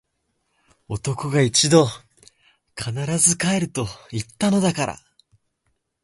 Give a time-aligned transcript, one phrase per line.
[0.89, 1.85] 男が一度・・・！！！
[2.75, 5.05] 必ず帰ると言ったのだから！！！